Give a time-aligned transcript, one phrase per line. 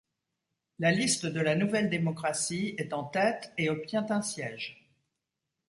[0.79, 4.89] La liste de la Nouvelle Démocratie est en tête et obtient un siège.